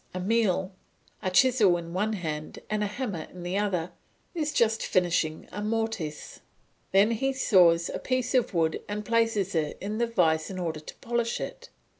[0.15, 0.71] Emile,
[1.21, 3.91] a chisel in one hand and a hammer in the other,
[4.33, 6.39] is just finishing a mortise;
[6.91, 10.79] then he saws a piece of wood and places it in the vice in order
[10.79, 11.69] to polish it.